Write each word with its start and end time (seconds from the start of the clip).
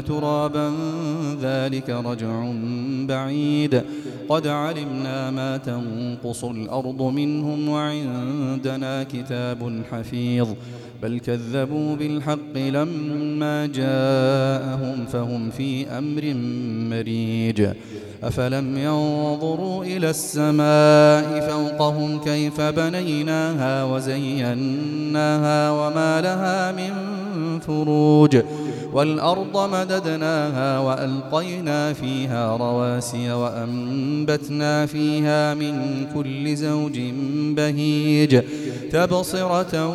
ترابا 0.00 0.72
ذلك 1.42 1.90
رجع 1.90 2.52
بعيد. 3.08 3.82
قد 4.28 4.46
علمنا 4.46 5.30
ما 5.30 5.56
تنقص 5.56 6.44
الأرض 6.44 7.02
منهم 7.02 7.68
وعندنا 7.68 9.02
كتاب 9.02 9.82
حفيظ. 9.90 10.48
بل 11.02 11.18
كذبوا 11.18 11.96
بالحق 11.96 12.56
لما 12.56 13.66
جاءهم 13.66 15.06
فهم 15.12 15.50
في 15.50 15.86
أمر 15.86 16.34
مريج. 16.90 17.68
أفلم 18.22 18.78
ينظروا 18.78 19.84
إلى 19.84 20.10
السماء 20.10 21.48
فوقهم 21.50 22.20
كيف 22.20 22.60
بنيناها 22.60 23.84
وزيناها 23.84 25.70
وما 25.70 26.20
لها 26.20 26.72
من 26.72 26.92
فروج. 27.60 28.38
والأرض 28.92 29.70
مددناها 29.72 30.78
وألقينا 30.78 31.92
فيها 31.92 32.56
رواسي 32.56 33.32
وأنبتنا 33.32 34.86
فيها 34.86 35.54
من 35.54 36.06
كل 36.14 36.56
زوج 36.56 37.00
بهيج. 37.56 38.42
تبصرة 38.92 39.94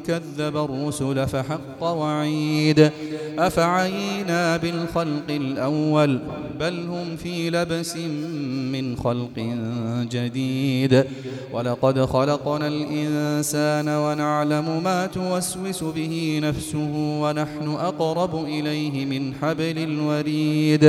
كذب 0.00 0.56
الرسل 0.56 1.26
فحق 1.26 1.82
وعيد. 1.82 2.90
أفعينا 3.38 4.56
بالخلق 4.56 5.28
الأول 5.30 6.18
بل 6.60 6.74
هم 6.80 7.16
في 7.16 7.50
لبس 7.50 7.96
من 8.72 8.96
خلق 8.96 9.56
جديد. 10.12 11.04
ولقد 11.52 12.04
خلقنا 12.04 12.66
الإنسان 12.68 13.88
ونعلم 13.88 14.82
ما 14.84 15.06
توسوس 15.06 15.84
به 15.84 16.40
نفسه 16.42 17.20
ونحن 17.22 17.68
أقرب 17.68 18.44
إليه 18.44 19.04
من 19.04 19.34
حبل 19.34 19.78
الوريد. 19.78 20.84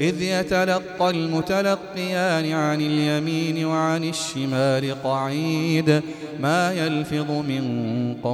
إذ 0.00 0.22
يتلقى 0.22 1.10
المتلقيان 1.10 2.52
عن 2.52 2.80
اليمين 2.80 3.64
وعن 3.64 4.04
الشمال 4.04 5.02
قعيد. 5.04 6.02
ما 6.40 6.72
يلفظ 6.72 7.30
من 7.30 7.64
قول 8.22 8.33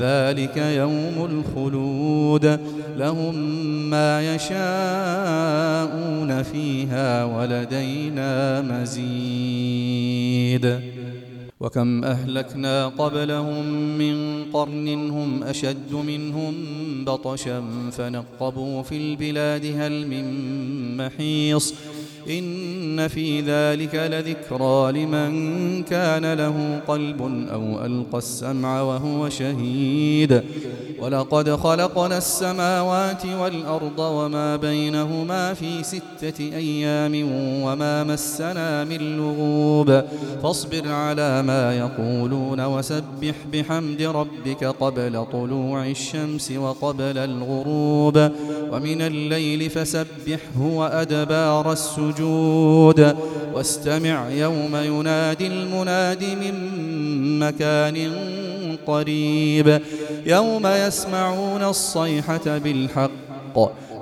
ذلك 0.00 0.56
يوم 0.56 1.28
الخلود. 1.30 2.60
لهم 2.96 3.34
ما 3.90 4.34
يشاءون 4.34 6.42
فيها 6.42 7.24
ولدينا 7.24 8.62
مزيد. 8.62 10.80
وكم 11.60 12.04
أهلكنا 12.04 12.86
قبلهم 12.86 13.64
من 13.98 14.44
قرن 14.52 14.88
هم 14.88 15.42
أشد 15.42 15.92
منهم 15.92 16.54
بطشا 17.04 17.62
فنقبوا 17.92 18.82
في 18.82 18.96
البلاد 18.96 19.64
هل 19.64 20.06
من 20.06 20.96
محيص 20.96 21.74
إن 22.28 23.08
في 23.08 23.40
ذلك 23.40 23.94
لذكرى 23.94 24.92
لمن 24.92 25.82
كان 25.82 26.32
له 26.32 26.80
قلب 26.88 27.22
أو 27.52 27.86
ألقى 27.86 28.18
السمع 28.18 28.82
وهو 28.82 29.28
شهيد. 29.28 30.42
ولقد 31.00 31.50
خلقنا 31.50 32.18
السماوات 32.18 33.26
والأرض 33.26 33.98
وما 33.98 34.56
بينهما 34.56 35.54
في 35.54 35.82
ستة 35.82 36.38
أيام 36.38 37.14
وما 37.64 38.04
مسنا 38.04 38.84
من 38.84 39.16
لغوب. 39.16 40.02
فاصبر 40.42 40.88
على 40.88 41.42
ما 41.42 41.78
يقولون 41.78 42.60
وسبح 42.60 43.34
بحمد 43.52 44.02
ربك 44.02 44.64
قبل 44.64 45.26
طلوع 45.32 45.86
الشمس 45.86 46.52
وقبل 46.52 47.18
الغروب. 47.18 48.30
ومن 48.72 49.02
الليل 49.02 49.70
فسبحه 49.70 50.60
وأدبار 50.60 51.72
السجود. 51.72 53.16
واستمع 53.54 54.28
يوم 54.30 54.76
ينادي 54.76 55.46
المناد 55.46 56.24
من 56.24 56.54
مكان 57.38 57.96
قريب. 58.90 59.80
يوم 60.26 60.66
يسمعون 60.66 61.62
الصيحة 61.62 62.58
بالحق 62.58 63.58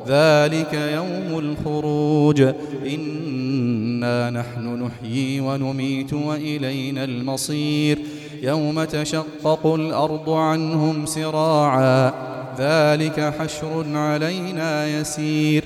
ذلك 0.08 0.75
يوم 0.75 1.38
الخروج. 1.38 2.40
إنا 2.87 4.31
نحن 4.31 4.82
نحيي 4.82 5.40
ونميت 5.40 6.12
وإلينا 6.12 7.05
المصير. 7.05 7.99
يوم 8.43 8.85
تشقق 8.85 9.67
الأرض 9.67 10.31
عنهم 10.31 11.06
سراعا 11.06 12.12
ذلك 12.58 13.35
حشر 13.38 13.85
علينا 13.94 15.00
يسير. 15.00 15.64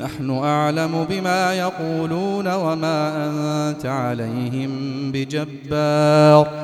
نحن 0.00 0.30
أعلم 0.30 1.06
بما 1.10 1.54
يقولون 1.54 2.54
وما 2.54 3.28
أنت 3.70 3.86
عليهم 3.86 4.70
بجبار. 5.12 6.63